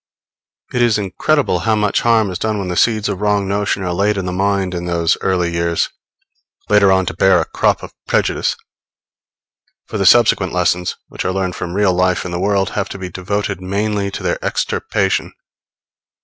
[0.73, 3.93] It is incredible how much harm is done when the seeds of wrong notions are
[3.93, 5.89] laid in the mind in those early years,
[6.69, 8.55] later on to bear a crop of prejudice;
[9.85, 12.97] for the subsequent lessons, which are learned from real life in the world have to
[12.97, 15.33] be devoted mainly to their extirpation.